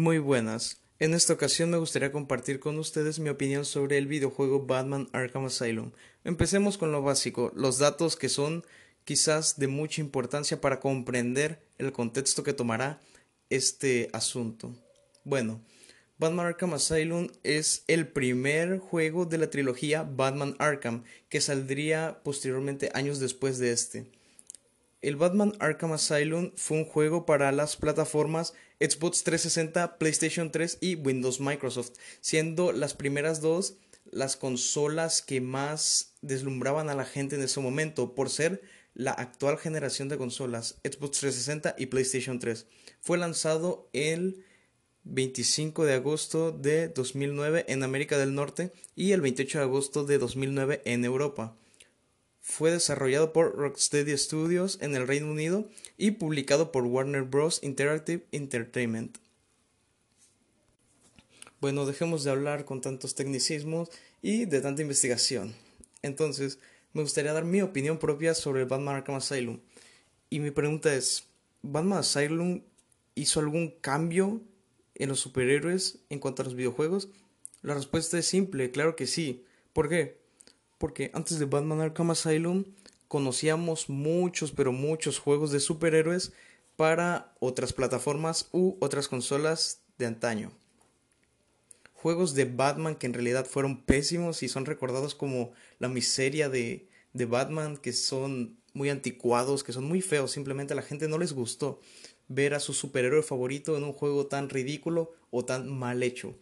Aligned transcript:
Muy 0.00 0.18
buenas. 0.18 0.80
En 0.98 1.12
esta 1.12 1.34
ocasión 1.34 1.68
me 1.68 1.76
gustaría 1.76 2.10
compartir 2.10 2.58
con 2.58 2.78
ustedes 2.78 3.18
mi 3.18 3.28
opinión 3.28 3.66
sobre 3.66 3.98
el 3.98 4.06
videojuego 4.06 4.64
Batman 4.64 5.10
Arkham 5.12 5.44
Asylum. 5.44 5.90
Empecemos 6.24 6.78
con 6.78 6.90
lo 6.90 7.02
básico, 7.02 7.52
los 7.54 7.76
datos 7.76 8.16
que 8.16 8.30
son 8.30 8.64
quizás 9.04 9.58
de 9.58 9.68
mucha 9.68 10.00
importancia 10.00 10.58
para 10.58 10.80
comprender 10.80 11.60
el 11.76 11.92
contexto 11.92 12.42
que 12.42 12.54
tomará 12.54 12.98
este 13.50 14.08
asunto. 14.14 14.74
Bueno, 15.24 15.60
Batman 16.16 16.46
Arkham 16.46 16.72
Asylum 16.72 17.28
es 17.42 17.84
el 17.86 18.08
primer 18.08 18.78
juego 18.78 19.26
de 19.26 19.36
la 19.36 19.50
trilogía 19.50 20.02
Batman 20.02 20.56
Arkham 20.60 21.04
que 21.28 21.42
saldría 21.42 22.22
posteriormente 22.24 22.90
años 22.94 23.20
después 23.20 23.58
de 23.58 23.72
este. 23.72 24.10
El 25.02 25.16
Batman 25.16 25.54
Arkham 25.60 25.92
Asylum 25.92 26.52
fue 26.56 26.76
un 26.76 26.84
juego 26.84 27.24
para 27.24 27.52
las 27.52 27.76
plataformas 27.76 28.52
Xbox 28.80 29.24
360, 29.24 29.96
PlayStation 29.96 30.52
3 30.52 30.76
y 30.82 30.96
Windows 30.96 31.40
Microsoft, 31.40 31.92
siendo 32.20 32.72
las 32.72 32.92
primeras 32.92 33.40
dos 33.40 33.76
las 34.10 34.36
consolas 34.36 35.22
que 35.22 35.40
más 35.40 36.12
deslumbraban 36.20 36.90
a 36.90 36.94
la 36.94 37.06
gente 37.06 37.36
en 37.36 37.42
ese 37.42 37.60
momento 37.60 38.14
por 38.14 38.28
ser 38.28 38.60
la 38.92 39.12
actual 39.12 39.56
generación 39.56 40.10
de 40.10 40.18
consolas 40.18 40.80
Xbox 40.84 41.20
360 41.20 41.76
y 41.78 41.86
PlayStation 41.86 42.38
3. 42.38 42.66
Fue 43.00 43.16
lanzado 43.16 43.88
el 43.94 44.44
25 45.04 45.86
de 45.86 45.94
agosto 45.94 46.52
de 46.52 46.88
2009 46.88 47.64
en 47.68 47.84
América 47.84 48.18
del 48.18 48.34
Norte 48.34 48.70
y 48.94 49.12
el 49.12 49.22
28 49.22 49.58
de 49.58 49.64
agosto 49.64 50.04
de 50.04 50.18
2009 50.18 50.82
en 50.84 51.06
Europa. 51.06 51.56
Fue 52.40 52.70
desarrollado 52.70 53.32
por 53.32 53.56
Rocksteady 53.56 54.16
Studios 54.16 54.78
en 54.80 54.94
el 54.94 55.06
Reino 55.06 55.30
Unido 55.30 55.68
y 55.96 56.12
publicado 56.12 56.72
por 56.72 56.84
Warner 56.84 57.22
Bros. 57.22 57.60
Interactive 57.62 58.24
Entertainment. 58.32 59.18
Bueno, 61.60 61.84
dejemos 61.84 62.24
de 62.24 62.30
hablar 62.30 62.64
con 62.64 62.80
tantos 62.80 63.14
tecnicismos 63.14 63.90
y 64.22 64.46
de 64.46 64.62
tanta 64.62 64.80
investigación. 64.80 65.54
Entonces, 66.02 66.58
me 66.94 67.02
gustaría 67.02 67.34
dar 67.34 67.44
mi 67.44 67.60
opinión 67.60 67.98
propia 67.98 68.34
sobre 68.34 68.64
Batman 68.64 68.96
Arkham 68.96 69.16
Asylum. 69.16 69.60
Y 70.30 70.40
mi 70.40 70.50
pregunta 70.50 70.94
es, 70.94 71.24
¿Batman 71.62 71.98
Asylum 71.98 72.62
hizo 73.14 73.40
algún 73.40 73.74
cambio 73.80 74.40
en 74.94 75.10
los 75.10 75.20
superhéroes 75.20 75.98
en 76.08 76.18
cuanto 76.18 76.40
a 76.40 76.46
los 76.46 76.54
videojuegos? 76.54 77.10
La 77.62 77.74
respuesta 77.74 78.18
es 78.18 78.26
simple, 78.26 78.70
claro 78.70 78.96
que 78.96 79.06
sí. 79.06 79.44
¿Por 79.74 79.90
qué? 79.90 80.19
Porque 80.80 81.10
antes 81.12 81.38
de 81.38 81.44
Batman 81.44 81.82
Arkham 81.82 82.10
Asylum 82.10 82.64
conocíamos 83.06 83.90
muchos, 83.90 84.50
pero 84.50 84.72
muchos 84.72 85.18
juegos 85.18 85.52
de 85.52 85.60
superhéroes 85.60 86.32
para 86.76 87.34
otras 87.38 87.74
plataformas 87.74 88.48
u 88.50 88.78
otras 88.80 89.06
consolas 89.06 89.82
de 89.98 90.06
antaño. 90.06 90.52
Juegos 91.92 92.34
de 92.34 92.46
Batman 92.46 92.94
que 92.94 93.06
en 93.06 93.12
realidad 93.12 93.44
fueron 93.44 93.82
pésimos 93.82 94.42
y 94.42 94.48
son 94.48 94.64
recordados 94.64 95.14
como 95.14 95.52
la 95.78 95.88
miseria 95.88 96.48
de, 96.48 96.88
de 97.12 97.26
Batman, 97.26 97.76
que 97.76 97.92
son 97.92 98.56
muy 98.72 98.88
anticuados, 98.88 99.62
que 99.62 99.74
son 99.74 99.84
muy 99.84 100.00
feos, 100.00 100.30
simplemente 100.30 100.72
a 100.72 100.76
la 100.76 100.82
gente 100.82 101.08
no 101.08 101.18
les 101.18 101.34
gustó 101.34 101.78
ver 102.28 102.54
a 102.54 102.60
su 102.60 102.72
superhéroe 102.72 103.22
favorito 103.22 103.76
en 103.76 103.84
un 103.84 103.92
juego 103.92 104.28
tan 104.28 104.48
ridículo 104.48 105.12
o 105.30 105.44
tan 105.44 105.68
mal 105.68 106.02
hecho. 106.02 106.38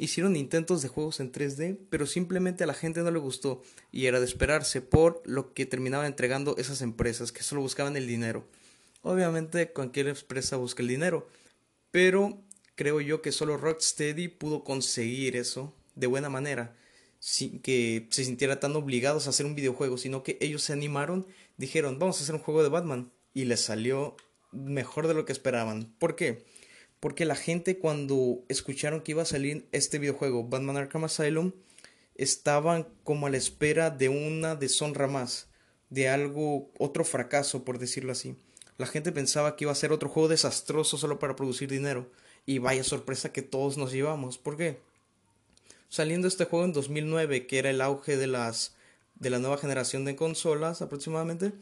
Hicieron 0.00 0.34
intentos 0.34 0.80
de 0.80 0.88
juegos 0.88 1.20
en 1.20 1.30
3D, 1.30 1.78
pero 1.90 2.06
simplemente 2.06 2.64
a 2.64 2.66
la 2.66 2.72
gente 2.72 3.02
no 3.02 3.10
le 3.10 3.18
gustó 3.18 3.60
y 3.92 4.06
era 4.06 4.18
de 4.18 4.24
esperarse 4.24 4.80
por 4.80 5.20
lo 5.26 5.52
que 5.52 5.66
terminaban 5.66 6.06
entregando 6.06 6.56
esas 6.56 6.80
empresas 6.80 7.32
que 7.32 7.42
solo 7.42 7.60
buscaban 7.60 7.98
el 7.98 8.06
dinero. 8.06 8.48
Obviamente 9.02 9.74
cualquier 9.74 10.08
empresa 10.08 10.56
busca 10.56 10.80
el 10.80 10.88
dinero, 10.88 11.28
pero 11.90 12.42
creo 12.76 13.02
yo 13.02 13.20
que 13.20 13.30
solo 13.30 13.58
Rocksteady 13.58 14.28
pudo 14.28 14.64
conseguir 14.64 15.36
eso 15.36 15.74
de 15.96 16.06
buena 16.06 16.30
manera, 16.30 16.74
sin 17.18 17.60
que 17.60 18.08
se 18.08 18.24
sintieran 18.24 18.58
tan 18.58 18.74
obligados 18.76 19.26
a 19.26 19.30
hacer 19.30 19.44
un 19.44 19.54
videojuego, 19.54 19.98
sino 19.98 20.22
que 20.22 20.38
ellos 20.40 20.62
se 20.62 20.72
animaron, 20.72 21.26
dijeron, 21.58 21.98
vamos 21.98 22.18
a 22.18 22.22
hacer 22.22 22.34
un 22.34 22.40
juego 22.40 22.62
de 22.62 22.70
Batman, 22.70 23.12
y 23.34 23.44
les 23.44 23.60
salió 23.60 24.16
mejor 24.50 25.08
de 25.08 25.14
lo 25.14 25.26
que 25.26 25.32
esperaban. 25.32 25.94
¿Por 25.98 26.16
qué? 26.16 26.46
Porque 27.00 27.24
la 27.24 27.34
gente 27.34 27.78
cuando 27.78 28.44
escucharon 28.48 29.00
que 29.00 29.12
iba 29.12 29.22
a 29.22 29.26
salir 29.26 29.66
este 29.72 29.98
videojuego, 29.98 30.44
Batman 30.44 30.76
Arkham 30.76 31.04
Asylum, 31.04 31.52
estaban 32.14 32.86
como 33.02 33.26
a 33.26 33.30
la 33.30 33.38
espera 33.38 33.90
de 33.90 34.10
una 34.10 34.54
deshonra 34.54 35.06
más, 35.06 35.48
de 35.88 36.08
algo, 36.08 36.70
otro 36.78 37.04
fracaso, 37.04 37.64
por 37.64 37.78
decirlo 37.78 38.12
así. 38.12 38.36
La 38.76 38.86
gente 38.86 39.12
pensaba 39.12 39.56
que 39.56 39.64
iba 39.64 39.72
a 39.72 39.74
ser 39.74 39.92
otro 39.92 40.08
juego 40.08 40.28
desastroso 40.28 40.96
solo 40.96 41.18
para 41.18 41.36
producir 41.36 41.68
dinero. 41.68 42.10
Y 42.46 42.58
vaya 42.58 42.82
sorpresa 42.82 43.30
que 43.30 43.42
todos 43.42 43.76
nos 43.76 43.92
llevamos. 43.92 44.38
¿Por 44.38 44.56
qué? 44.56 44.80
Saliendo 45.90 46.28
este 46.28 46.46
juego 46.46 46.64
en 46.64 46.72
2009, 46.72 47.46
que 47.46 47.58
era 47.58 47.68
el 47.68 47.82
auge 47.82 48.16
de 48.16 48.26
las 48.26 48.74
de 49.16 49.28
la 49.28 49.38
nueva 49.38 49.58
generación 49.58 50.06
de 50.06 50.16
consolas 50.16 50.80
aproximadamente, 50.80 51.52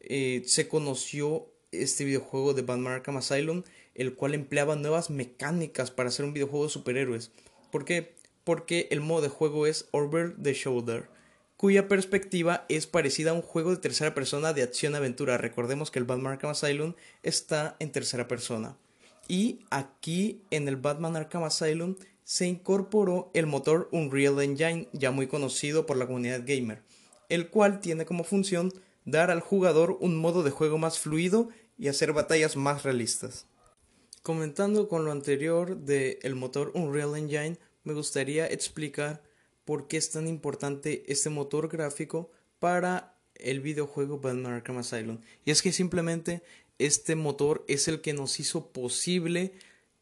eh, 0.00 0.42
se 0.46 0.68
conoció 0.68 1.48
este 1.72 2.04
videojuego 2.04 2.54
de 2.54 2.62
Batman 2.62 2.92
Arkham 2.94 3.16
Asylum 3.16 3.64
el 4.00 4.14
cual 4.14 4.32
empleaba 4.32 4.76
nuevas 4.76 5.10
mecánicas 5.10 5.90
para 5.90 6.08
hacer 6.08 6.24
un 6.24 6.32
videojuego 6.32 6.64
de 6.64 6.70
superhéroes. 6.70 7.32
¿Por 7.70 7.84
qué? 7.84 8.14
Porque 8.44 8.88
el 8.90 9.02
modo 9.02 9.20
de 9.20 9.28
juego 9.28 9.66
es 9.66 9.88
Over 9.90 10.34
the 10.42 10.54
Shoulder, 10.54 11.10
cuya 11.58 11.86
perspectiva 11.86 12.64
es 12.70 12.86
parecida 12.86 13.32
a 13.32 13.34
un 13.34 13.42
juego 13.42 13.72
de 13.72 13.76
tercera 13.76 14.14
persona 14.14 14.54
de 14.54 14.62
acción-aventura. 14.62 15.36
Recordemos 15.36 15.90
que 15.90 15.98
el 15.98 16.06
Batman 16.06 16.32
Arkham 16.32 16.52
Asylum 16.52 16.94
está 17.22 17.76
en 17.78 17.92
tercera 17.92 18.26
persona. 18.26 18.78
Y 19.28 19.60
aquí 19.68 20.40
en 20.50 20.66
el 20.66 20.76
Batman 20.76 21.16
Arkham 21.16 21.44
Asylum 21.44 21.96
se 22.24 22.46
incorporó 22.46 23.30
el 23.34 23.44
motor 23.44 23.90
Unreal 23.92 24.40
Engine, 24.40 24.88
ya 24.94 25.10
muy 25.10 25.26
conocido 25.26 25.84
por 25.84 25.98
la 25.98 26.06
comunidad 26.06 26.44
gamer, 26.46 26.82
el 27.28 27.50
cual 27.50 27.80
tiene 27.80 28.06
como 28.06 28.24
función 28.24 28.72
dar 29.04 29.30
al 29.30 29.40
jugador 29.40 29.98
un 30.00 30.16
modo 30.16 30.42
de 30.42 30.52
juego 30.52 30.78
más 30.78 30.98
fluido 30.98 31.50
y 31.76 31.88
hacer 31.88 32.14
batallas 32.14 32.56
más 32.56 32.82
realistas. 32.82 33.49
Comentando 34.22 34.86
con 34.86 35.06
lo 35.06 35.12
anterior 35.12 35.78
del 35.78 36.34
motor 36.34 36.72
Unreal 36.74 37.16
Engine, 37.16 37.56
me 37.84 37.94
gustaría 37.94 38.46
explicar 38.46 39.22
por 39.64 39.88
qué 39.88 39.96
es 39.96 40.10
tan 40.10 40.28
importante 40.28 41.04
este 41.10 41.30
motor 41.30 41.68
gráfico 41.68 42.30
para 42.58 43.16
el 43.34 43.60
videojuego 43.60 44.18
Batman 44.18 44.52
Arkham 44.52 44.76
Asylum. 44.76 45.20
Y 45.46 45.52
es 45.52 45.62
que 45.62 45.72
simplemente 45.72 46.42
este 46.78 47.14
motor 47.14 47.64
es 47.66 47.88
el 47.88 48.02
que 48.02 48.12
nos 48.12 48.40
hizo 48.40 48.72
posible 48.72 49.54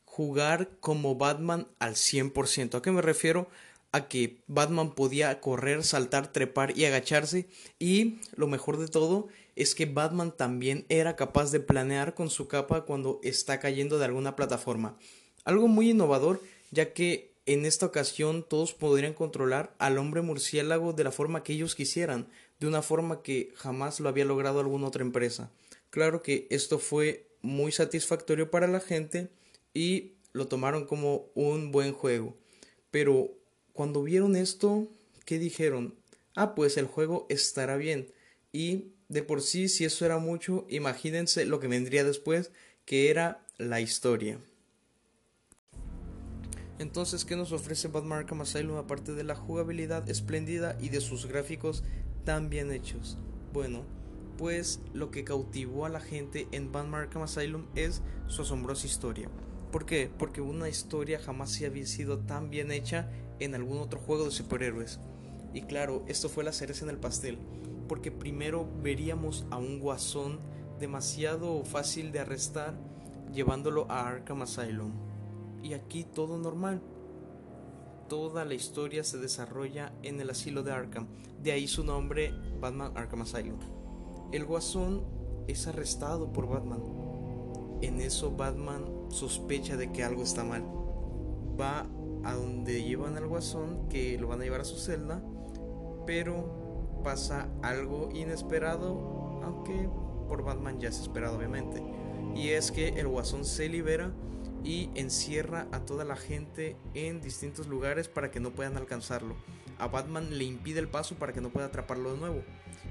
jugar 0.04 0.68
como 0.80 1.14
Batman 1.14 1.68
al 1.78 1.94
100%. 1.94 2.74
¿A 2.74 2.82
qué 2.82 2.90
me 2.90 3.02
refiero? 3.02 3.48
A 3.92 4.08
que 4.08 4.42
Batman 4.48 4.96
podía 4.96 5.40
correr, 5.40 5.84
saltar, 5.84 6.32
trepar 6.32 6.76
y 6.76 6.86
agacharse. 6.86 7.46
Y 7.78 8.18
lo 8.34 8.48
mejor 8.48 8.78
de 8.78 8.88
todo 8.88 9.28
es 9.58 9.74
que 9.74 9.86
Batman 9.86 10.36
también 10.36 10.86
era 10.88 11.16
capaz 11.16 11.50
de 11.50 11.58
planear 11.58 12.14
con 12.14 12.30
su 12.30 12.46
capa 12.46 12.84
cuando 12.84 13.18
está 13.24 13.58
cayendo 13.58 13.98
de 13.98 14.04
alguna 14.04 14.36
plataforma. 14.36 14.96
Algo 15.44 15.66
muy 15.66 15.90
innovador, 15.90 16.40
ya 16.70 16.92
que 16.92 17.34
en 17.44 17.66
esta 17.66 17.86
ocasión 17.86 18.46
todos 18.48 18.72
podrían 18.72 19.14
controlar 19.14 19.74
al 19.78 19.98
hombre 19.98 20.22
murciélago 20.22 20.92
de 20.92 21.02
la 21.02 21.10
forma 21.10 21.42
que 21.42 21.54
ellos 21.54 21.74
quisieran, 21.74 22.28
de 22.60 22.68
una 22.68 22.82
forma 22.82 23.20
que 23.22 23.52
jamás 23.56 23.98
lo 23.98 24.08
había 24.08 24.24
logrado 24.24 24.60
alguna 24.60 24.86
otra 24.86 25.02
empresa. 25.02 25.50
Claro 25.90 26.22
que 26.22 26.46
esto 26.50 26.78
fue 26.78 27.26
muy 27.42 27.72
satisfactorio 27.72 28.52
para 28.52 28.68
la 28.68 28.78
gente 28.78 29.28
y 29.74 30.18
lo 30.32 30.46
tomaron 30.46 30.84
como 30.84 31.30
un 31.34 31.72
buen 31.72 31.92
juego. 31.92 32.36
Pero 32.92 33.32
cuando 33.72 34.04
vieron 34.04 34.36
esto, 34.36 34.86
¿qué 35.24 35.40
dijeron? 35.40 35.96
Ah, 36.36 36.54
pues 36.54 36.76
el 36.76 36.86
juego 36.86 37.26
estará 37.28 37.76
bien. 37.76 38.12
Y 38.52 38.92
de 39.08 39.22
por 39.22 39.42
sí, 39.42 39.68
si 39.68 39.84
eso 39.84 40.04
era 40.04 40.18
mucho, 40.18 40.66
imagínense 40.68 41.44
lo 41.46 41.60
que 41.60 41.68
vendría 41.68 42.04
después, 42.04 42.52
que 42.84 43.10
era 43.10 43.46
la 43.56 43.80
historia. 43.80 44.40
Entonces, 46.78 47.24
¿qué 47.24 47.34
nos 47.34 47.52
ofrece 47.52 47.88
Batman 47.88 48.20
Arkham 48.20 48.42
Asylum 48.42 48.76
aparte 48.76 49.12
de 49.12 49.24
la 49.24 49.34
jugabilidad 49.34 50.08
espléndida 50.08 50.76
y 50.80 50.90
de 50.90 51.00
sus 51.00 51.26
gráficos 51.26 51.82
tan 52.24 52.50
bien 52.50 52.70
hechos? 52.70 53.18
Bueno, 53.52 53.84
pues 54.36 54.80
lo 54.92 55.10
que 55.10 55.24
cautivó 55.24 55.86
a 55.86 55.88
la 55.88 56.00
gente 56.00 56.46
en 56.52 56.70
Batman 56.70 57.02
Arkham 57.02 57.22
Asylum 57.22 57.66
es 57.74 58.02
su 58.28 58.42
asombrosa 58.42 58.86
historia. 58.86 59.28
¿Por 59.72 59.86
qué? 59.86 60.08
Porque 60.16 60.40
una 60.40 60.68
historia 60.68 61.18
jamás 61.18 61.50
se 61.50 61.66
había 61.66 61.86
sido 61.86 62.20
tan 62.20 62.48
bien 62.48 62.70
hecha 62.70 63.10
en 63.40 63.54
algún 63.54 63.78
otro 63.78 63.98
juego 63.98 64.24
de 64.24 64.30
superhéroes. 64.30 65.00
Y 65.52 65.62
claro, 65.62 66.04
esto 66.06 66.28
fue 66.28 66.44
la 66.44 66.52
cereza 66.52 66.84
en 66.84 66.90
el 66.90 66.98
pastel 66.98 67.38
porque 67.88 68.12
primero 68.12 68.68
veríamos 68.82 69.46
a 69.50 69.56
un 69.56 69.80
guasón 69.80 70.38
demasiado 70.78 71.64
fácil 71.64 72.12
de 72.12 72.20
arrestar 72.20 72.74
llevándolo 73.32 73.86
a 73.90 74.06
Arkham 74.06 74.42
Asylum. 74.42 74.92
Y 75.62 75.72
aquí 75.72 76.04
todo 76.04 76.38
normal. 76.38 76.80
Toda 78.08 78.44
la 78.44 78.54
historia 78.54 79.04
se 79.04 79.18
desarrolla 79.18 79.92
en 80.02 80.20
el 80.20 80.30
asilo 80.30 80.62
de 80.62 80.72
Arkham, 80.72 81.08
de 81.42 81.52
ahí 81.52 81.68
su 81.68 81.84
nombre 81.84 82.32
Batman 82.58 82.92
Arkham 82.94 83.22
Asylum. 83.22 83.58
El 84.32 84.46
guasón 84.46 85.04
es 85.46 85.66
arrestado 85.66 86.32
por 86.32 86.48
Batman. 86.48 86.80
En 87.82 88.00
eso 88.00 88.34
Batman 88.34 88.84
sospecha 89.10 89.76
de 89.76 89.92
que 89.92 90.04
algo 90.04 90.22
está 90.22 90.42
mal 90.42 90.64
va 91.60 91.86
a 92.24 92.34
donde 92.34 92.82
llevan 92.82 93.16
al 93.16 93.26
guasón, 93.26 93.88
que 93.88 94.16
lo 94.18 94.28
van 94.28 94.40
a 94.40 94.44
llevar 94.44 94.62
a 94.62 94.64
su 94.64 94.76
celda, 94.76 95.22
pero 96.08 97.02
pasa 97.04 97.50
algo 97.60 98.08
inesperado, 98.14 99.42
aunque 99.44 99.90
por 100.26 100.42
Batman 100.42 100.80
ya 100.80 100.88
es 100.88 100.98
esperado 101.00 101.36
obviamente. 101.36 101.82
Y 102.34 102.48
es 102.48 102.72
que 102.72 102.88
el 102.88 103.08
guasón 103.08 103.44
se 103.44 103.68
libera 103.68 104.10
y 104.64 104.88
encierra 104.94 105.68
a 105.70 105.80
toda 105.80 106.06
la 106.06 106.16
gente 106.16 106.78
en 106.94 107.20
distintos 107.20 107.66
lugares 107.66 108.08
para 108.08 108.30
que 108.30 108.40
no 108.40 108.52
puedan 108.52 108.78
alcanzarlo. 108.78 109.36
A 109.78 109.88
Batman 109.88 110.38
le 110.38 110.44
impide 110.44 110.80
el 110.80 110.88
paso 110.88 111.16
para 111.16 111.34
que 111.34 111.42
no 111.42 111.50
pueda 111.50 111.66
atraparlo 111.66 112.14
de 112.14 112.18
nuevo. 112.18 112.42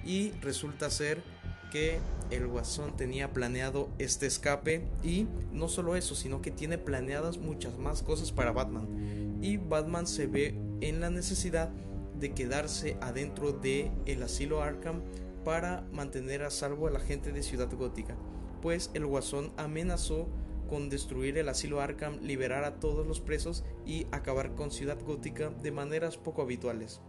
Y 0.05 0.29
resulta 0.41 0.91
ser 0.91 1.23
que 1.71 1.97
el 2.29 2.45
guasón 2.45 2.95
tenía 2.97 3.33
planeado 3.33 3.89
este 3.97 4.27
escape 4.27 4.87
y 5.03 5.25
no 5.51 5.69
solo 5.69 5.95
eso, 5.95 6.13
sino 6.13 6.43
que 6.43 6.51
tiene 6.51 6.77
planeadas 6.77 7.39
muchas 7.39 7.79
más 7.79 8.03
cosas 8.03 8.31
para 8.31 8.51
Batman. 8.51 9.39
Y 9.41 9.57
Batman 9.57 10.05
se 10.05 10.27
ve 10.27 10.55
en 10.81 11.01
la 11.01 11.09
necesidad 11.09 11.71
de 12.19 12.33
quedarse 12.33 12.97
adentro 13.01 13.51
de 13.51 13.91
el 14.05 14.23
asilo 14.23 14.61
Arkham 14.61 15.01
para 15.43 15.87
mantener 15.91 16.43
a 16.43 16.49
salvo 16.49 16.87
a 16.87 16.91
la 16.91 16.99
gente 16.99 17.31
de 17.31 17.43
Ciudad 17.43 17.71
Gótica, 17.71 18.17
pues 18.61 18.91
el 18.93 19.05
guasón 19.05 19.51
amenazó 19.57 20.27
con 20.67 20.89
destruir 20.89 21.37
el 21.37 21.49
asilo 21.49 21.81
Arkham, 21.81 22.19
liberar 22.21 22.63
a 22.63 22.79
todos 22.79 23.07
los 23.07 23.21
presos 23.21 23.63
y 23.85 24.05
acabar 24.11 24.53
con 24.55 24.71
Ciudad 24.71 24.99
Gótica 25.03 25.49
de 25.49 25.71
maneras 25.71 26.17
poco 26.17 26.41
habituales. 26.41 26.99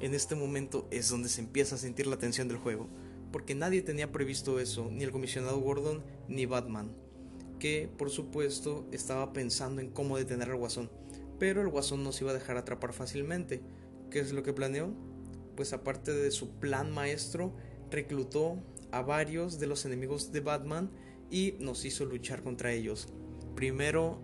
En 0.00 0.14
este 0.14 0.34
momento 0.34 0.88
es 0.90 1.10
donde 1.10 1.28
se 1.28 1.40
empieza 1.40 1.74
a 1.74 1.78
sentir 1.78 2.06
la 2.06 2.18
tensión 2.18 2.48
del 2.48 2.56
juego, 2.56 2.88
porque 3.32 3.54
nadie 3.54 3.82
tenía 3.82 4.10
previsto 4.10 4.58
eso, 4.58 4.88
ni 4.90 5.04
el 5.04 5.10
comisionado 5.10 5.60
Gordon 5.60 6.02
ni 6.28 6.46
Batman, 6.46 6.92
que 7.58 7.90
por 7.98 8.10
supuesto 8.10 8.86
estaba 8.92 9.32
pensando 9.32 9.80
en 9.80 9.90
cómo 9.90 10.16
detener 10.16 10.50
al 10.50 10.56
guasón, 10.56 10.90
pero 11.38 11.62
el 11.62 11.68
guasón 11.68 12.02
no 12.04 12.12
se 12.12 12.24
iba 12.24 12.30
a 12.32 12.34
dejar 12.34 12.56
atrapar 12.56 12.92
fácilmente. 12.92 13.62
¿Qué 14.10 14.20
es 14.20 14.32
lo 14.32 14.42
que 14.42 14.52
planeó? 14.52 14.94
Pues 15.56 15.72
aparte 15.72 16.12
de 16.12 16.30
su 16.30 16.58
plan 16.58 16.90
maestro, 16.92 17.54
reclutó 17.90 18.62
a 18.90 19.02
varios 19.02 19.58
de 19.58 19.66
los 19.66 19.84
enemigos 19.84 20.32
de 20.32 20.40
Batman 20.40 20.90
y 21.30 21.54
nos 21.60 21.84
hizo 21.84 22.04
luchar 22.04 22.42
contra 22.42 22.72
ellos. 22.72 23.08
Primero, 23.54 24.20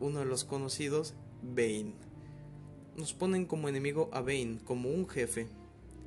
uno 0.00 0.20
de 0.20 0.24
los 0.24 0.44
conocidos, 0.44 1.14
Bane. 1.42 1.94
Nos 2.96 3.12
ponen 3.14 3.46
como 3.46 3.68
enemigo 3.68 4.10
a 4.12 4.20
Bane, 4.20 4.58
como 4.64 4.90
un 4.90 5.08
jefe. 5.08 5.46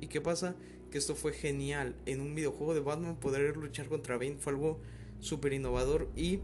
¿Y 0.00 0.08
qué 0.08 0.20
pasa? 0.20 0.56
Que 0.90 0.98
esto 0.98 1.14
fue 1.14 1.32
genial. 1.32 1.96
En 2.04 2.20
un 2.20 2.34
videojuego 2.34 2.74
de 2.74 2.80
Batman 2.80 3.16
poder 3.16 3.56
luchar 3.56 3.88
contra 3.88 4.18
Bane 4.18 4.36
fue 4.38 4.52
algo 4.52 4.80
súper 5.20 5.52
innovador 5.52 6.10
y 6.16 6.40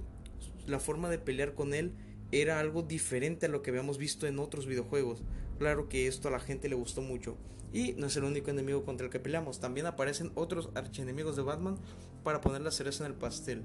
la 0.66 0.78
forma 0.78 1.10
de 1.10 1.18
pelear 1.18 1.54
con 1.54 1.74
él 1.74 1.92
era 2.32 2.60
algo 2.60 2.82
diferente 2.82 3.46
a 3.46 3.48
lo 3.48 3.62
que 3.62 3.70
habíamos 3.70 3.98
visto 3.98 4.26
en 4.26 4.38
otros 4.38 4.66
videojuegos. 4.66 5.22
Claro 5.58 5.88
que 5.88 6.06
esto 6.06 6.28
a 6.28 6.30
la 6.30 6.40
gente 6.40 6.68
le 6.68 6.74
gustó 6.74 7.02
mucho. 7.02 7.36
Y 7.72 7.92
no 7.94 8.06
es 8.06 8.16
el 8.16 8.24
único 8.24 8.50
enemigo 8.50 8.84
contra 8.84 9.06
el 9.06 9.12
que 9.12 9.20
peleamos. 9.20 9.60
También 9.60 9.86
aparecen 9.86 10.32
otros 10.34 10.70
archienemigos 10.74 11.36
de 11.36 11.42
Batman 11.42 11.78
para 12.24 12.40
poner 12.40 12.62
la 12.62 12.70
cereza 12.70 13.04
en 13.04 13.12
el 13.12 13.18
pastel 13.18 13.64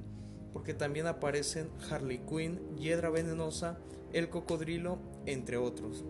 porque 0.53 0.75
también 0.75 1.07
aparecen 1.07 1.69
Harley 1.89 2.19
Quinn, 2.19 2.59
Hiedra 2.77 3.09
Venenosa, 3.09 3.79
el 4.13 4.29
Cocodrilo, 4.29 4.99
entre 5.25 5.57
otros. 5.57 6.05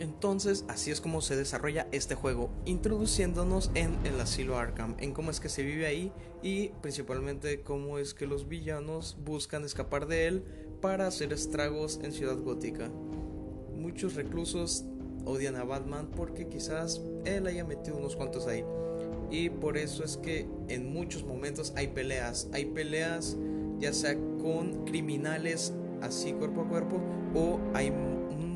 Entonces, 0.00 0.64
así 0.68 0.90
es 0.90 1.02
como 1.02 1.20
se 1.20 1.36
desarrolla 1.36 1.86
este 1.92 2.14
juego, 2.14 2.48
introduciéndonos 2.64 3.70
en 3.74 3.94
el 4.06 4.18
asilo 4.18 4.56
Arkham, 4.56 4.96
en 4.98 5.12
cómo 5.12 5.30
es 5.30 5.40
que 5.40 5.50
se 5.50 5.62
vive 5.62 5.86
ahí 5.86 6.10
y 6.42 6.68
principalmente 6.80 7.60
cómo 7.60 7.98
es 7.98 8.14
que 8.14 8.26
los 8.26 8.48
villanos 8.48 9.18
buscan 9.22 9.62
escapar 9.62 10.06
de 10.06 10.26
él 10.26 10.44
para 10.80 11.06
hacer 11.06 11.34
estragos 11.34 12.00
en 12.02 12.12
Ciudad 12.12 12.38
Gótica. 12.38 12.90
Muchos 13.76 14.14
reclusos 14.14 14.86
odian 15.26 15.56
a 15.56 15.64
Batman 15.64 16.10
porque 16.16 16.48
quizás 16.48 17.02
él 17.26 17.46
haya 17.46 17.64
metido 17.64 17.98
unos 17.98 18.16
cuantos 18.16 18.46
ahí 18.46 18.64
y 19.30 19.50
por 19.50 19.76
eso 19.76 20.02
es 20.02 20.16
que 20.16 20.46
en 20.68 20.90
muchos 20.90 21.24
momentos 21.24 21.74
hay 21.76 21.88
peleas, 21.88 22.48
hay 22.54 22.64
peleas 22.64 23.36
ya 23.78 23.92
sea 23.92 24.14
con 24.14 24.86
criminales 24.86 25.74
así 26.00 26.32
cuerpo 26.32 26.62
a 26.62 26.68
cuerpo 26.68 27.00
o 27.34 27.60
hay 27.74 27.92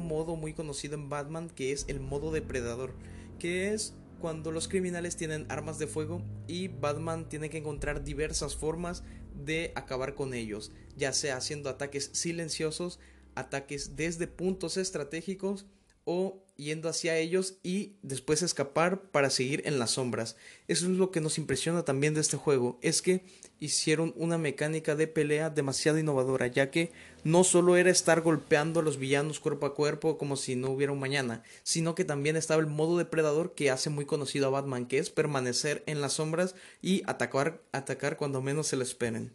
modo 0.05 0.37
muy 0.37 0.53
conocido 0.53 0.95
en 0.95 1.09
Batman 1.09 1.51
que 1.51 1.73
es 1.73 1.85
el 1.89 2.01
modo 2.01 2.31
depredador, 2.31 2.95
que 3.39 3.73
es 3.73 3.95
cuando 4.21 4.53
los 4.53 4.69
criminales 4.69 5.17
tienen 5.17 5.47
armas 5.49 5.79
de 5.79 5.87
fuego 5.87 6.23
y 6.47 6.69
Batman 6.69 7.29
tiene 7.29 7.51
que 7.51 7.59
encontrar 7.59 8.05
diversas 8.05 8.57
formas 8.57 9.03
de 9.35 9.73
acabar 9.75 10.15
con 10.15 10.35
ellos, 10.35 10.73
ya 10.97 11.13
sea 11.13 11.37
haciendo 11.37 11.69
ataques 11.69 12.11
silenciosos, 12.13 13.01
ataques 13.35 13.97
desde 13.97 14.27
puntos 14.27 14.77
estratégicos 14.77 15.67
o 16.05 16.44
yendo 16.57 16.89
hacia 16.89 17.17
ellos 17.19 17.55
y 17.63 17.95
después 18.03 18.43
escapar 18.43 19.03
para 19.11 19.31
seguir 19.31 19.63
en 19.67 19.79
las 19.79 19.93
sombras. 19.93 20.37
Eso 20.69 20.87
es 20.87 20.93
lo 20.93 21.11
que 21.11 21.21
nos 21.21 21.39
impresiona 21.39 21.85
también 21.85 22.15
de 22.15 22.21
este 22.21 22.37
juego, 22.37 22.79
es 22.83 23.03
que 23.03 23.25
hicieron 23.61 24.13
una 24.17 24.39
mecánica 24.39 24.95
de 24.95 25.07
pelea 25.07 25.51
demasiado 25.51 25.99
innovadora, 25.99 26.47
ya 26.47 26.71
que 26.71 26.93
no 27.23 27.45
solo 27.45 27.77
era 27.77 27.91
estar 27.91 28.21
golpeando 28.21 28.81
a 28.81 28.83
los 28.83 28.99
villanos 28.99 29.41
cuerpo 29.41 29.67
a 29.67 29.75
cuerpo 29.75 30.19
como 30.19 30.37
si 30.37 30.57
no 30.57 30.71
hubiera 30.71 30.93
un 30.93 31.01
mañana, 31.01 31.43
sino 31.63 31.95
que 31.95 32.05
también 32.05 32.37
estaba 32.37 32.61
el 32.61 32.67
modo 32.67 32.99
depredador 32.99 33.55
que 33.55 33.71
hace 33.71 33.91
muy 33.91 34.05
conocido 34.05 34.47
a 34.47 34.51
Batman, 34.51 34.87
que 34.87 34.99
es 34.99 35.11
permanecer 35.11 35.83
en 35.87 36.01
las 36.01 36.15
sombras 36.15 36.55
y 36.83 37.03
atacar, 37.07 37.63
atacar 37.73 38.17
cuando 38.17 38.43
menos 38.43 38.67
se 38.67 38.77
lo 38.77 38.83
esperen. 38.83 39.33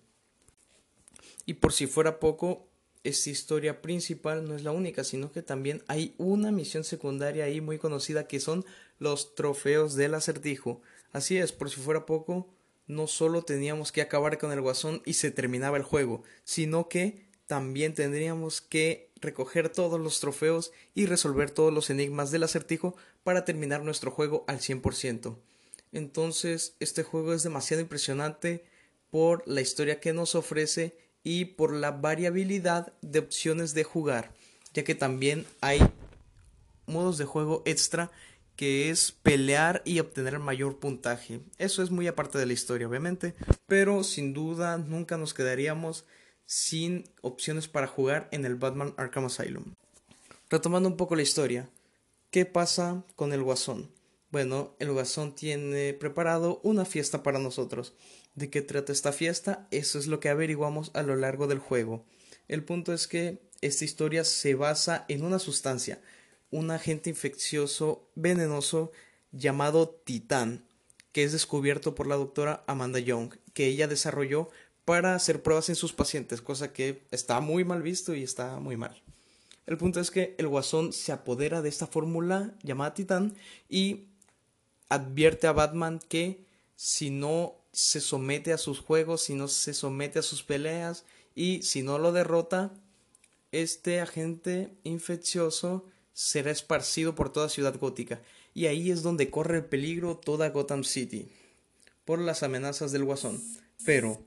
Y 1.45 1.55
por 1.55 1.73
si 1.73 1.87
fuera 1.87 2.19
poco, 2.19 2.68
esta 3.03 3.29
historia 3.29 3.81
principal 3.81 4.47
no 4.47 4.55
es 4.55 4.63
la 4.63 4.71
única, 4.71 5.03
sino 5.03 5.31
que 5.31 5.41
también 5.41 5.83
hay 5.87 6.13
una 6.17 6.51
misión 6.51 6.83
secundaria 6.83 7.45
ahí 7.45 7.61
muy 7.61 7.77
conocida 7.77 8.27
que 8.27 8.39
son 8.39 8.65
los 8.99 9.35
trofeos 9.35 9.95
del 9.95 10.15
acertijo. 10.15 10.81
Así 11.11 11.37
es, 11.37 11.51
por 11.51 11.69
si 11.69 11.79
fuera 11.79 12.05
poco, 12.05 12.47
no 12.87 13.07
solo 13.07 13.43
teníamos 13.43 13.91
que 13.91 14.01
acabar 14.01 14.37
con 14.37 14.51
el 14.51 14.61
guasón 14.61 15.01
y 15.05 15.13
se 15.13 15.31
terminaba 15.31 15.77
el 15.77 15.83
juego, 15.83 16.23
sino 16.43 16.89
que 16.89 17.25
también 17.47 17.93
tendríamos 17.93 18.61
que 18.61 19.09
recoger 19.21 19.69
todos 19.69 19.99
los 19.99 20.19
trofeos 20.19 20.71
y 20.93 21.05
resolver 21.05 21.51
todos 21.51 21.73
los 21.73 21.89
enigmas 21.89 22.31
del 22.31 22.43
acertijo 22.43 22.95
para 23.23 23.45
terminar 23.45 23.83
nuestro 23.83 24.11
juego 24.11 24.43
al 24.47 24.59
100%. 24.59 25.37
Entonces, 25.91 26.75
este 26.79 27.03
juego 27.03 27.33
es 27.33 27.43
demasiado 27.43 27.81
impresionante 27.81 28.65
por 29.09 29.47
la 29.47 29.61
historia 29.61 29.99
que 29.99 30.13
nos 30.13 30.35
ofrece 30.35 30.95
y 31.23 31.45
por 31.45 31.73
la 31.73 31.91
variabilidad 31.91 32.93
de 33.01 33.19
opciones 33.19 33.73
de 33.73 33.83
jugar, 33.83 34.33
ya 34.73 34.83
que 34.83 34.95
también 34.95 35.45
hay 35.61 35.79
modos 36.87 37.17
de 37.17 37.25
juego 37.25 37.61
extra 37.65 38.11
que 38.55 38.89
es 38.89 39.13
pelear 39.13 39.81
y 39.85 39.99
obtener 39.99 40.37
mayor 40.39 40.79
puntaje. 40.79 41.39
Eso 41.57 41.81
es 41.81 41.91
muy 41.91 42.07
aparte 42.07 42.37
de 42.37 42.45
la 42.45 42.51
historia, 42.51 42.89
obviamente, 42.89 43.33
pero 43.67 44.03
sin 44.03 44.33
duda 44.33 44.77
nunca 44.77 45.15
nos 45.15 45.33
quedaríamos 45.33 46.05
sin 46.45 47.05
opciones 47.21 47.69
para 47.69 47.87
jugar 47.87 48.27
en 48.31 48.43
el 48.43 48.55
Batman 48.55 48.93
Arkham 48.97 49.25
Asylum. 49.25 49.75
Retomando 50.49 50.89
un 50.89 50.97
poco 50.97 51.15
la 51.15 51.21
historia, 51.21 51.69
¿qué 52.31 52.45
pasa 52.45 53.05
con 53.15 53.31
el 53.31 53.43
Guasón? 53.43 53.91
Bueno, 54.31 54.75
el 54.79 54.91
Guasón 54.91 55.35
tiene 55.35 55.93
preparado 55.93 56.59
una 56.63 56.85
fiesta 56.85 57.23
para 57.23 57.39
nosotros. 57.39 57.93
¿De 58.39 58.49
qué 58.49 58.61
trata 58.61 58.93
esta 58.93 59.11
fiesta? 59.11 59.67
Eso 59.69 59.99
es 59.99 60.07
lo 60.07 60.21
que 60.21 60.29
averiguamos 60.29 60.91
a 60.93 61.03
lo 61.03 61.17
largo 61.17 61.45
del 61.47 61.59
juego. 61.59 62.05
El 62.47 62.63
punto 62.63 62.93
es 62.93 63.05
que 63.05 63.41
esta 63.59 63.83
historia 63.83 64.23
se 64.23 64.55
basa 64.55 65.03
en 65.09 65.25
una 65.25 65.39
sustancia, 65.39 65.99
un 66.49 66.71
agente 66.71 67.09
infeccioso 67.09 68.07
venenoso 68.15 68.93
llamado 69.33 69.89
Titán, 69.89 70.63
que 71.11 71.25
es 71.25 71.33
descubierto 71.33 71.95
por 71.95 72.07
la 72.07 72.15
doctora 72.15 72.63
Amanda 72.65 72.99
Young, 72.99 73.35
que 73.53 73.65
ella 73.65 73.89
desarrolló 73.89 74.49
para 74.85 75.15
hacer 75.15 75.43
pruebas 75.43 75.67
en 75.67 75.75
sus 75.75 75.91
pacientes, 75.91 76.41
cosa 76.41 76.71
que 76.71 77.03
está 77.11 77.41
muy 77.41 77.65
mal 77.65 77.81
visto 77.81 78.15
y 78.15 78.23
está 78.23 78.57
muy 78.61 78.77
mal. 78.77 79.03
El 79.65 79.75
punto 79.75 79.99
es 79.99 80.11
que 80.11 80.35
el 80.37 80.47
guasón 80.47 80.93
se 80.93 81.11
apodera 81.11 81.61
de 81.61 81.67
esta 81.67 81.87
fórmula 81.87 82.55
llamada 82.63 82.93
Titán 82.93 83.35
y 83.67 84.05
advierte 84.87 85.45
a 85.47 85.51
Batman 85.51 85.99
que 86.07 86.45
si 86.77 87.09
no 87.09 87.58
se 87.71 88.01
somete 88.01 88.53
a 88.53 88.57
sus 88.57 88.79
juegos, 88.79 89.23
si 89.23 89.35
no 89.35 89.47
se 89.47 89.73
somete 89.73 90.19
a 90.19 90.23
sus 90.23 90.43
peleas 90.43 91.05
y 91.35 91.61
si 91.63 91.83
no 91.83 91.99
lo 91.99 92.11
derrota, 92.11 92.73
este 93.51 93.99
agente 93.99 94.73
infeccioso 94.83 95.85
será 96.13 96.51
esparcido 96.51 97.15
por 97.15 97.31
toda 97.31 97.49
ciudad 97.49 97.77
gótica. 97.79 98.21
Y 98.53 98.65
ahí 98.65 98.91
es 98.91 99.03
donde 99.03 99.29
corre 99.29 99.57
el 99.57 99.65
peligro 99.65 100.17
toda 100.17 100.49
Gotham 100.49 100.83
City, 100.83 101.31
por 102.05 102.19
las 102.19 102.43
amenazas 102.43 102.91
del 102.91 103.05
guasón. 103.05 103.41
Pero, 103.85 104.21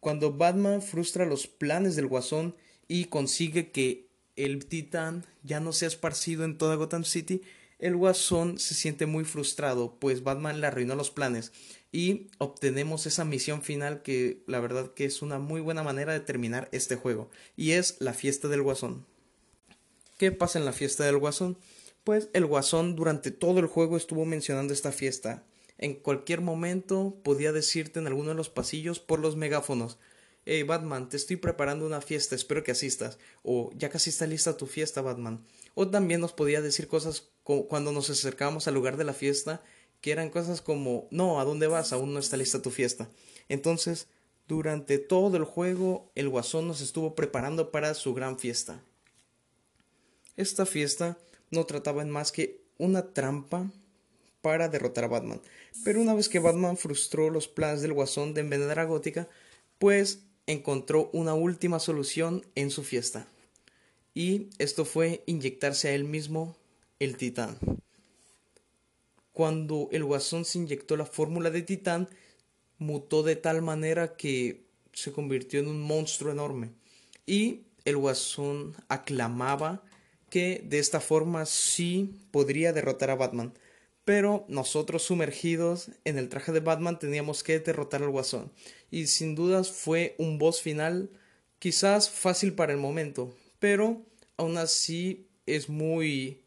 cuando 0.00 0.32
Batman 0.32 0.80
frustra 0.82 1.26
los 1.26 1.46
planes 1.46 1.96
del 1.96 2.06
guasón 2.06 2.54
y 2.88 3.06
consigue 3.06 3.70
que 3.70 4.08
el 4.36 4.66
titán 4.66 5.26
ya 5.42 5.60
no 5.60 5.72
sea 5.72 5.88
esparcido 5.88 6.44
en 6.44 6.56
toda 6.56 6.76
Gotham 6.76 7.04
City, 7.04 7.42
el 7.78 7.96
guasón 7.96 8.58
se 8.58 8.74
siente 8.74 9.06
muy 9.06 9.24
frustrado, 9.24 9.98
pues 9.98 10.22
Batman 10.22 10.60
le 10.60 10.66
arruinó 10.66 10.94
los 10.94 11.10
planes 11.10 11.52
y 11.94 12.26
obtenemos 12.38 13.06
esa 13.06 13.24
misión 13.24 13.62
final 13.62 14.02
que 14.02 14.42
la 14.48 14.58
verdad 14.58 14.92
que 14.94 15.04
es 15.04 15.22
una 15.22 15.38
muy 15.38 15.60
buena 15.60 15.84
manera 15.84 16.12
de 16.12 16.18
terminar 16.18 16.68
este 16.72 16.96
juego 16.96 17.30
y 17.56 17.70
es 17.70 17.98
la 18.00 18.12
fiesta 18.12 18.48
del 18.48 18.62
guasón. 18.62 19.06
¿Qué 20.18 20.32
pasa 20.32 20.58
en 20.58 20.64
la 20.64 20.72
fiesta 20.72 21.04
del 21.04 21.18
guasón? 21.18 21.56
Pues 22.02 22.30
el 22.32 22.46
guasón 22.46 22.96
durante 22.96 23.30
todo 23.30 23.60
el 23.60 23.66
juego 23.66 23.96
estuvo 23.96 24.24
mencionando 24.24 24.72
esta 24.72 24.90
fiesta. 24.90 25.44
En 25.78 25.94
cualquier 25.94 26.40
momento 26.40 27.16
podía 27.22 27.52
decirte 27.52 28.00
en 28.00 28.08
alguno 28.08 28.30
de 28.30 28.34
los 28.34 28.50
pasillos 28.50 28.98
por 28.98 29.20
los 29.20 29.36
megáfonos 29.36 29.96
Hey 30.46 30.62
Batman, 30.62 31.08
te 31.08 31.16
estoy 31.16 31.36
preparando 31.36 31.86
una 31.86 32.02
fiesta, 32.02 32.34
espero 32.34 32.62
que 32.62 32.72
asistas. 32.72 33.18
O 33.42 33.70
ya 33.76 33.88
casi 33.88 34.10
está 34.10 34.26
lista 34.26 34.58
tu 34.58 34.66
fiesta, 34.66 35.00
Batman. 35.00 35.42
O 35.74 35.88
también 35.88 36.20
nos 36.20 36.34
podía 36.34 36.60
decir 36.60 36.86
cosas 36.86 37.30
cuando 37.44 37.92
nos 37.92 38.10
acercábamos 38.10 38.68
al 38.68 38.74
lugar 38.74 38.98
de 38.98 39.04
la 39.04 39.14
fiesta, 39.14 39.62
que 40.04 40.12
eran 40.12 40.28
cosas 40.28 40.60
como, 40.60 41.08
no, 41.10 41.40
¿a 41.40 41.46
dónde 41.46 41.66
vas? 41.66 41.94
Aún 41.94 42.12
no 42.12 42.20
está 42.20 42.36
lista 42.36 42.60
tu 42.60 42.68
fiesta. 42.68 43.08
Entonces, 43.48 44.06
durante 44.46 44.98
todo 44.98 45.38
el 45.38 45.44
juego, 45.44 46.12
el 46.14 46.28
guasón 46.28 46.68
nos 46.68 46.82
estuvo 46.82 47.14
preparando 47.14 47.70
para 47.70 47.94
su 47.94 48.12
gran 48.12 48.38
fiesta. 48.38 48.82
Esta 50.36 50.66
fiesta 50.66 51.16
no 51.50 51.64
trataba 51.64 52.02
en 52.02 52.10
más 52.10 52.32
que 52.32 52.60
una 52.76 53.14
trampa 53.14 53.70
para 54.42 54.68
derrotar 54.68 55.04
a 55.04 55.08
Batman. 55.08 55.40
Pero 55.84 56.02
una 56.02 56.12
vez 56.12 56.28
que 56.28 56.38
Batman 56.38 56.76
frustró 56.76 57.30
los 57.30 57.48
planes 57.48 57.80
del 57.80 57.94
guasón 57.94 58.34
de 58.34 58.42
envenenar 58.42 58.80
a 58.80 58.84
Gótica, 58.84 59.26
pues 59.78 60.18
encontró 60.46 61.08
una 61.14 61.32
última 61.32 61.80
solución 61.80 62.44
en 62.56 62.70
su 62.70 62.82
fiesta. 62.84 63.26
Y 64.12 64.50
esto 64.58 64.84
fue 64.84 65.22
inyectarse 65.24 65.88
a 65.88 65.94
él 65.94 66.04
mismo 66.04 66.58
el 66.98 67.16
titán. 67.16 67.56
Cuando 69.34 69.88
el 69.90 70.04
guasón 70.04 70.44
se 70.44 70.58
inyectó 70.58 70.96
la 70.96 71.06
fórmula 71.06 71.50
de 71.50 71.62
titán, 71.62 72.08
mutó 72.78 73.24
de 73.24 73.34
tal 73.34 73.62
manera 73.62 74.16
que 74.16 74.64
se 74.92 75.10
convirtió 75.10 75.58
en 75.58 75.66
un 75.66 75.82
monstruo 75.82 76.30
enorme. 76.30 76.70
Y 77.26 77.62
el 77.84 77.96
guasón 77.96 78.76
aclamaba 78.88 79.82
que 80.30 80.62
de 80.64 80.78
esta 80.78 81.00
forma 81.00 81.46
sí 81.46 82.14
podría 82.30 82.72
derrotar 82.72 83.10
a 83.10 83.16
Batman. 83.16 83.52
Pero 84.04 84.44
nosotros 84.48 85.02
sumergidos 85.02 85.90
en 86.04 86.16
el 86.16 86.28
traje 86.28 86.52
de 86.52 86.60
Batman 86.60 87.00
teníamos 87.00 87.42
que 87.42 87.58
derrotar 87.58 88.04
al 88.04 88.10
guasón. 88.10 88.52
Y 88.92 89.08
sin 89.08 89.34
dudas 89.34 89.72
fue 89.72 90.14
un 90.16 90.38
boss 90.38 90.60
final 90.60 91.10
quizás 91.58 92.08
fácil 92.08 92.54
para 92.54 92.72
el 92.72 92.78
momento. 92.78 93.34
Pero 93.58 94.00
aún 94.36 94.58
así 94.58 95.26
es 95.46 95.68
muy 95.68 96.43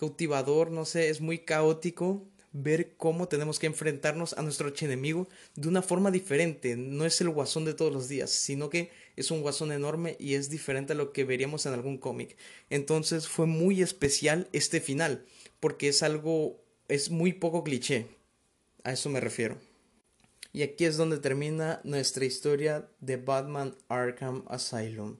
cautivador, 0.00 0.70
no 0.70 0.86
sé, 0.86 1.10
es 1.10 1.20
muy 1.20 1.40
caótico 1.40 2.26
ver 2.52 2.94
cómo 2.96 3.28
tenemos 3.28 3.58
que 3.58 3.66
enfrentarnos 3.66 4.32
a 4.32 4.42
nuestro 4.42 4.72
enemigo 4.80 5.28
de 5.56 5.68
una 5.68 5.82
forma 5.82 6.10
diferente. 6.10 6.74
No 6.74 7.04
es 7.04 7.20
el 7.20 7.28
guasón 7.28 7.66
de 7.66 7.74
todos 7.74 7.92
los 7.92 8.08
días, 8.08 8.30
sino 8.30 8.70
que 8.70 8.90
es 9.16 9.30
un 9.30 9.42
guasón 9.42 9.72
enorme 9.72 10.16
y 10.18 10.34
es 10.34 10.48
diferente 10.48 10.94
a 10.94 10.96
lo 10.96 11.12
que 11.12 11.24
veríamos 11.24 11.66
en 11.66 11.74
algún 11.74 11.98
cómic. 11.98 12.38
Entonces 12.70 13.28
fue 13.28 13.44
muy 13.44 13.82
especial 13.82 14.48
este 14.52 14.80
final, 14.80 15.26
porque 15.60 15.88
es 15.88 16.02
algo 16.02 16.64
es 16.88 17.10
muy 17.10 17.34
poco 17.34 17.62
cliché. 17.62 18.06
A 18.82 18.92
eso 18.92 19.10
me 19.10 19.20
refiero. 19.20 19.58
Y 20.54 20.62
aquí 20.62 20.86
es 20.86 20.96
donde 20.96 21.18
termina 21.18 21.82
nuestra 21.84 22.24
historia 22.24 22.88
de 23.00 23.18
Batman 23.18 23.76
Arkham 23.88 24.44
Asylum. 24.48 25.18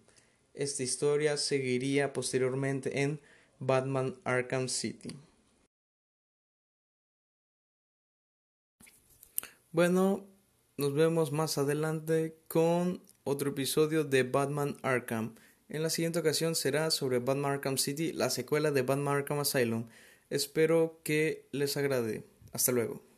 Esta 0.55 0.83
historia 0.83 1.37
seguiría 1.37 2.15
posteriormente 2.15 3.03
en 3.03 3.21
Batman 3.61 4.17
Arkham 4.25 4.69
City. 4.69 5.17
Bueno, 9.71 10.27
nos 10.77 10.95
vemos 10.95 11.31
más 11.31 11.59
adelante 11.59 12.37
con 12.49 13.03
otro 13.23 13.51
episodio 13.51 14.03
de 14.03 14.25
Batman 14.25 14.77
Arkham. 14.83 15.35
En 15.69 15.85
la 15.85 15.91
siguiente 15.91 16.19
ocasión 16.19 16.57
será 16.57 16.91
sobre 16.91 17.21
Batman 17.21 17.53
Arkham 17.53 17.79
City, 17.79 18.13
la 18.13 18.31
secuela 18.31 18.73
de 18.73 18.83
Batman 18.83 19.19
Arkham 19.19 19.39
Asylum. 19.39 19.87
Espero 20.31 21.01
que 21.05 21.47
les 21.53 21.77
agrade. 21.77 22.25
Hasta 22.53 22.73
luego. 22.73 23.10